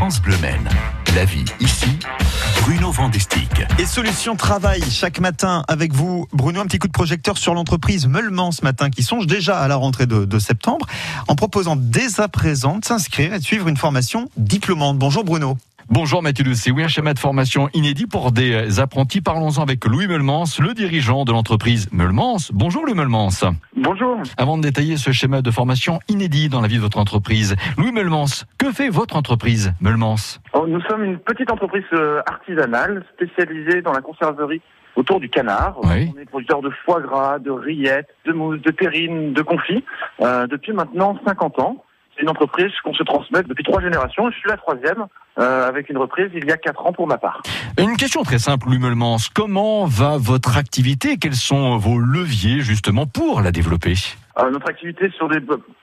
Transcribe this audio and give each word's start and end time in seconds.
France 0.00 0.22
Bleu. 0.22 0.34
La 1.14 1.26
vie 1.26 1.44
ici, 1.60 1.98
Bruno 2.62 2.90
Vandestick. 2.90 3.50
Et 3.78 3.84
Solutions 3.84 4.34
Travail, 4.34 4.82
chaque 4.90 5.20
matin 5.20 5.62
avec 5.68 5.92
vous. 5.92 6.26
Bruno, 6.32 6.58
un 6.60 6.64
petit 6.64 6.78
coup 6.78 6.86
de 6.86 6.92
projecteur 6.92 7.36
sur 7.36 7.52
l'entreprise 7.52 8.06
Meulman 8.06 8.50
ce 8.50 8.64
matin 8.64 8.88
qui 8.88 9.02
songe 9.02 9.26
déjà 9.26 9.60
à 9.60 9.68
la 9.68 9.76
rentrée 9.76 10.06
de, 10.06 10.24
de 10.24 10.38
septembre 10.38 10.86
en 11.28 11.34
proposant 11.34 11.76
dès 11.76 12.18
à 12.18 12.28
présent 12.28 12.78
de 12.78 12.84
s'inscrire 12.86 13.34
et 13.34 13.40
de 13.40 13.44
suivre 13.44 13.68
une 13.68 13.76
formation 13.76 14.30
diplômante. 14.38 14.96
Bonjour 14.96 15.22
Bruno. 15.22 15.58
Bonjour 15.88 16.22
Mathieu 16.22 16.44
C'est 16.54 16.70
oui, 16.70 16.82
un 16.82 16.88
schéma 16.88 17.14
de 17.14 17.18
formation 17.18 17.68
inédit 17.74 18.06
pour 18.06 18.32
des 18.32 18.80
apprentis. 18.80 19.20
Parlons-en 19.20 19.62
avec 19.62 19.84
Louis 19.84 20.06
Meulmans, 20.06 20.44
le 20.60 20.74
dirigeant 20.74 21.24
de 21.24 21.32
l'entreprise 21.32 21.88
Meulmans. 21.92 22.36
Bonjour 22.52 22.84
Louis 22.84 22.94
Meulmans. 22.94 23.30
Bonjour. 23.76 24.18
Avant 24.36 24.58
de 24.58 24.62
détailler 24.62 24.96
ce 24.96 25.10
schéma 25.10 25.42
de 25.42 25.50
formation 25.50 25.98
inédit 26.08 26.48
dans 26.48 26.60
la 26.60 26.68
vie 26.68 26.76
de 26.76 26.82
votre 26.82 26.98
entreprise, 26.98 27.56
Louis 27.78 27.92
Meulmans, 27.92 28.44
que 28.58 28.70
fait 28.72 28.88
votre 28.88 29.16
entreprise 29.16 29.72
Meulmans 29.80 30.38
Oh, 30.52 30.66
Nous 30.68 30.80
sommes 30.82 31.04
une 31.04 31.18
petite 31.18 31.50
entreprise 31.50 31.84
euh, 31.92 32.20
artisanale 32.26 33.04
spécialisée 33.14 33.82
dans 33.82 33.92
la 33.92 34.00
conserverie 34.00 34.60
autour 34.96 35.20
du 35.20 35.28
canard. 35.28 35.78
Oui. 35.82 36.12
On 36.14 36.20
est 36.20 36.26
producteur 36.26 36.62
de 36.62 36.70
foie 36.84 37.00
gras, 37.00 37.38
de 37.38 37.50
rillettes, 37.50 38.10
de 38.26 38.32
mousse, 38.32 38.60
de 38.60 38.70
terrine, 38.70 39.32
de 39.32 39.42
confit 39.42 39.84
euh, 40.20 40.46
depuis 40.46 40.72
maintenant 40.72 41.18
50 41.26 41.58
ans. 41.60 41.84
Une 42.20 42.28
entreprise 42.28 42.70
qu'on 42.84 42.94
se 42.94 43.02
transmet 43.02 43.42
depuis 43.42 43.64
trois 43.64 43.80
générations. 43.80 44.30
Je 44.30 44.36
suis 44.36 44.48
la 44.48 44.56
troisième 44.56 45.06
euh, 45.38 45.68
avec 45.68 45.88
une 45.88 45.98
reprise 45.98 46.30
il 46.34 46.44
y 46.44 46.52
a 46.52 46.56
quatre 46.56 46.84
ans 46.86 46.92
pour 46.92 47.06
ma 47.06 47.18
part. 47.18 47.42
Une 47.78 47.96
question 47.96 48.22
très 48.22 48.38
simple, 48.38 48.66
Louis 48.66 48.78
Meulmans. 48.78 49.16
Comment 49.34 49.86
va 49.86 50.16
votre 50.18 50.56
activité? 50.56 51.16
Quels 51.16 51.34
sont 51.34 51.78
vos 51.78 51.98
leviers 51.98 52.60
justement 52.60 53.06
pour 53.06 53.40
la 53.40 53.52
développer? 53.52 53.94
Euh, 54.38 54.50
notre 54.50 54.68
activité 54.68 55.10
sur 55.10 55.28
des 55.28 55.40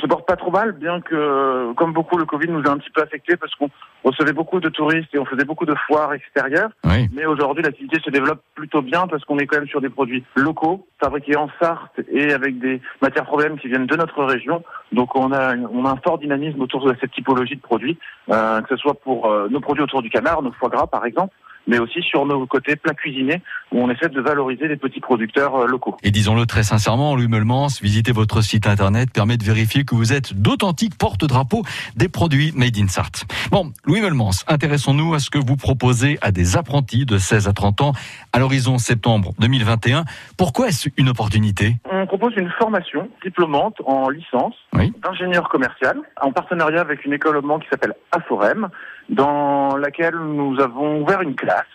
se 0.00 0.06
porte 0.06 0.26
pas 0.26 0.36
trop 0.36 0.50
mal, 0.50 0.72
bien 0.72 1.00
que 1.00 1.72
comme 1.74 1.92
beaucoup 1.92 2.16
le 2.16 2.24
Covid 2.24 2.48
nous 2.48 2.62
a 2.66 2.70
un 2.70 2.78
petit 2.78 2.90
peu 2.90 3.02
affecté 3.02 3.36
parce 3.36 3.52
qu'on 3.56 3.68
recevait 4.04 4.32
beaucoup 4.32 4.60
de 4.60 4.68
touristes 4.68 5.12
et 5.12 5.18
on 5.18 5.24
faisait 5.24 5.44
beaucoup 5.44 5.66
de 5.66 5.74
foires 5.86 6.12
extérieures. 6.12 6.70
Oui. 6.84 7.08
Mais 7.12 7.26
aujourd'hui, 7.26 7.64
l'activité 7.64 8.00
se 8.00 8.10
développe 8.10 8.40
plutôt 8.54 8.80
bien 8.80 9.06
parce 9.08 9.24
qu'on 9.24 9.38
est 9.38 9.46
quand 9.46 9.58
même 9.58 9.68
sur 9.68 9.80
des 9.80 9.88
produits 9.88 10.24
locaux, 10.36 10.86
fabriqués 11.00 11.36
en 11.36 11.48
Sarthe 11.60 12.00
et 12.10 12.32
avec 12.32 12.58
des 12.58 12.80
matières 13.02 13.24
problèmes 13.24 13.58
qui 13.58 13.68
viennent 13.68 13.86
de 13.86 13.96
notre 13.96 14.22
région. 14.24 14.62
Donc 14.92 15.16
on 15.16 15.32
a, 15.32 15.56
on 15.56 15.84
a 15.84 15.90
un 15.90 15.96
fort 15.96 16.18
dynamisme 16.18 16.62
autour 16.62 16.84
de 16.86 16.96
cette 17.00 17.12
typologie 17.12 17.56
de 17.56 17.60
produits, 17.60 17.98
euh, 18.30 18.60
que 18.62 18.68
ce 18.68 18.76
soit 18.76 18.94
pour 18.94 19.26
euh, 19.26 19.48
nos 19.48 19.60
produits 19.60 19.82
autour 19.82 20.02
du 20.02 20.10
canard, 20.10 20.42
nos 20.42 20.52
foie 20.52 20.68
gras 20.68 20.86
par 20.86 21.04
exemple, 21.04 21.34
mais 21.68 21.78
aussi 21.78 22.02
sur 22.02 22.26
nos 22.26 22.44
côtés 22.46 22.74
plats 22.74 22.94
cuisinés 22.94 23.42
où 23.70 23.80
on 23.80 23.90
essaie 23.90 24.08
de 24.08 24.20
valoriser 24.20 24.66
les 24.66 24.76
petits 24.76 25.00
producteurs 25.00 25.54
euh, 25.54 25.66
locaux. 25.66 25.96
Et 26.02 26.10
disons-le 26.10 26.46
très 26.46 26.62
sincèrement, 26.62 27.14
Louis 27.14 27.28
Meulmans, 27.28 27.68
visiter 27.82 28.12
votre 28.12 28.40
site 28.40 28.66
internet 28.66 29.10
permet 29.12 29.36
de 29.36 29.44
vérifier 29.44 29.84
que 29.84 29.94
vous 29.94 30.12
êtes 30.12 30.34
d'authentiques 30.34 30.96
porte-drapeaux 30.96 31.62
des 31.94 32.08
produits 32.08 32.52
made 32.56 32.76
in 32.78 32.88
Sarthe. 32.88 33.26
Bon, 33.50 33.72
Louis 33.84 34.00
Meulmans, 34.00 34.30
intéressons-nous 34.48 35.14
à 35.14 35.18
ce 35.20 35.30
que 35.30 35.38
vous 35.38 35.56
proposez 35.56 36.18
à 36.22 36.32
des 36.32 36.56
apprentis 36.56 37.04
de 37.04 37.18
16 37.18 37.46
à 37.46 37.52
30 37.52 37.82
ans 37.82 37.92
à 38.32 38.38
l'horizon 38.38 38.78
septembre 38.78 39.32
2021. 39.38 40.04
Pourquoi 40.36 40.68
est-ce 40.68 40.88
une 40.96 41.10
opportunité? 41.10 41.76
On 42.00 42.06
propose 42.06 42.36
une 42.36 42.50
formation 42.50 43.08
diplômante 43.24 43.82
en 43.84 44.08
licence 44.08 44.54
Oui. 44.72 44.92
d'ingénieur 45.02 45.48
commercial 45.48 45.98
en 46.20 46.30
partenariat 46.30 46.80
avec 46.80 47.04
une 47.04 47.12
école 47.12 47.36
allemand 47.36 47.58
qui 47.58 47.68
s'appelle 47.68 47.94
Aforem, 48.12 48.68
dans 49.08 49.76
laquelle 49.76 50.14
nous 50.14 50.60
avons 50.60 51.00
ouvert 51.02 51.22
une 51.22 51.34
classe 51.34 51.66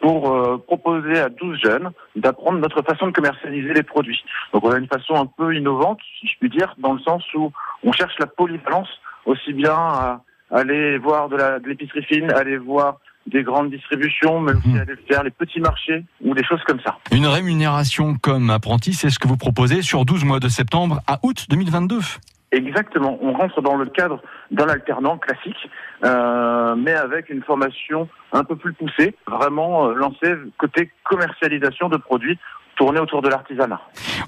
pour 0.00 0.32
euh, 0.32 0.58
proposer 0.66 1.20
à 1.20 1.28
12 1.28 1.60
jeunes 1.62 1.90
d'apprendre 2.16 2.58
notre 2.58 2.82
façon 2.82 3.06
de 3.06 3.12
commercialiser 3.12 3.72
les 3.72 3.84
produits. 3.84 4.20
Donc 4.52 4.64
on 4.64 4.70
a 4.72 4.78
une 4.78 4.88
façon 4.88 5.14
un 5.14 5.26
peu 5.26 5.54
innovante, 5.54 6.00
si 6.18 6.26
je 6.26 6.38
puis 6.40 6.50
dire, 6.50 6.74
dans 6.78 6.94
le 6.94 7.00
sens 7.00 7.22
où 7.34 7.52
on 7.84 7.92
cherche 7.92 8.18
la 8.18 8.26
polyvalence 8.26 8.90
aussi 9.26 9.52
bien 9.52 9.74
à 9.76 10.22
aller 10.50 10.98
voir 10.98 11.28
de 11.28 11.68
l'épicerie 11.68 12.02
fine, 12.02 12.32
aller 12.32 12.56
voir 12.56 12.98
des 13.26 13.42
grandes 13.42 13.70
distributions, 13.70 14.40
mais 14.40 14.52
aussi 14.52 14.68
Mhm. 14.68 14.80
aller 14.80 14.96
faire 15.08 15.22
les 15.22 15.30
petits 15.30 15.60
marchés 15.60 16.04
ou 16.24 16.34
des 16.34 16.44
choses 16.44 16.62
comme 16.66 16.80
ça. 16.80 16.96
Une 17.12 17.26
rémunération 17.26 18.14
comme 18.20 18.48
apprenti, 18.50 18.94
c'est 18.94 19.10
ce 19.10 19.18
que 19.18 19.28
vous 19.28 19.36
proposez 19.36 19.82
sur 19.82 20.04
12 20.04 20.24
mois 20.24 20.40
de 20.40 20.48
septembre 20.48 21.00
à 21.06 21.18
août 21.22 21.46
2022. 21.50 22.00
Exactement. 22.50 23.18
On 23.20 23.34
rentre 23.34 23.60
dans 23.60 23.76
le 23.76 23.84
cadre 23.86 24.22
d'un 24.50 24.68
alternant 24.68 25.18
classique, 25.18 25.68
euh, 26.04 26.74
mais 26.76 26.94
avec 26.94 27.28
une 27.28 27.42
formation 27.42 28.08
un 28.32 28.42
peu 28.44 28.56
plus 28.56 28.72
poussée, 28.72 29.14
vraiment 29.26 29.88
euh, 29.88 29.94
lancée 29.94 30.34
côté 30.56 30.90
commercialisation 31.04 31.90
de 31.90 31.98
produits 31.98 32.38
tournés 32.76 33.00
autour 33.00 33.20
de 33.20 33.28
l'artisanat. 33.28 33.80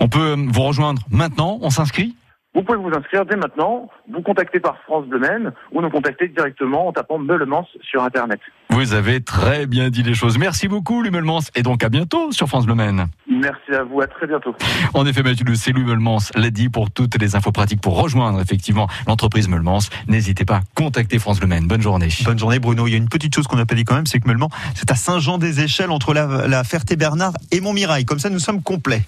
On 0.00 0.08
peut 0.08 0.32
euh, 0.32 0.36
vous 0.48 0.62
rejoindre 0.62 1.02
maintenant, 1.12 1.58
on 1.62 1.70
s'inscrit 1.70 2.16
Vous 2.58 2.64
pouvez 2.64 2.78
vous 2.78 2.90
inscrire 2.92 3.24
dès 3.24 3.36
maintenant, 3.36 3.88
vous 4.12 4.20
contacter 4.20 4.58
par 4.58 4.78
France 4.82 5.06
Bleu 5.06 5.20
Maine 5.20 5.52
ou 5.70 5.80
nous 5.80 5.90
contacter 5.90 6.26
directement 6.26 6.88
en 6.88 6.92
tapant 6.92 7.16
Meulemans 7.16 7.64
sur 7.88 8.02
Internet. 8.02 8.40
Vous 8.70 8.94
avez 8.94 9.20
très 9.20 9.66
bien 9.66 9.90
dit 9.90 10.02
les 10.02 10.14
choses. 10.14 10.38
Merci 10.38 10.66
beaucoup, 10.66 11.00
Louis 11.00 11.12
Meulmans, 11.12 11.38
et 11.54 11.62
donc 11.62 11.84
à 11.84 11.88
bientôt 11.88 12.32
sur 12.32 12.48
France 12.48 12.66
Bleu 12.66 12.74
Maine. 12.74 13.06
Merci 13.30 13.72
à 13.72 13.84
vous, 13.84 14.00
à 14.00 14.08
très 14.08 14.26
bientôt. 14.26 14.56
En 14.92 15.06
effet, 15.06 15.22
Mathieu, 15.22 15.44
c'est 15.54 15.70
Louis 15.70 15.84
Meulmans 15.84 16.18
l'a 16.34 16.50
dit 16.50 16.68
pour 16.68 16.90
toutes 16.90 17.16
les 17.20 17.36
infos 17.36 17.52
pratiques 17.52 17.80
pour 17.80 18.02
rejoindre 18.02 18.40
effectivement 18.40 18.88
l'entreprise 19.06 19.48
Meulmans. 19.48 19.78
N'hésitez 20.08 20.44
pas, 20.44 20.62
contactez 20.74 21.20
France 21.20 21.38
Bleu 21.38 21.46
Maine. 21.46 21.68
Bonne 21.68 21.82
journée. 21.82 22.08
Bonne 22.24 22.40
journée 22.40 22.58
Bruno. 22.58 22.88
Il 22.88 22.90
y 22.90 22.94
a 22.94 22.98
une 22.98 23.08
petite 23.08 23.36
chose 23.36 23.46
qu'on 23.46 23.56
n'a 23.56 23.66
pas 23.66 23.76
dit 23.76 23.84
quand 23.84 23.94
même, 23.94 24.06
c'est 24.06 24.18
que 24.18 24.26
Meulman, 24.26 24.48
c'est 24.74 24.90
à 24.90 24.96
Saint-Jean-des-Échelles 24.96 25.92
entre 25.92 26.12
la, 26.12 26.48
la 26.48 26.64
Ferté-Bernard 26.64 27.34
et 27.52 27.60
Montmirail. 27.60 28.04
Comme 28.04 28.18
ça, 28.18 28.30
nous 28.30 28.40
sommes 28.40 28.64
complets. 28.64 29.04